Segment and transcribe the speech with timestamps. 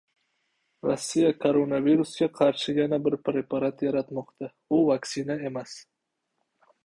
[0.85, 5.77] Rossiya koronavirusga qarshi yana bir preparat yaratmoqda: u vaksina emas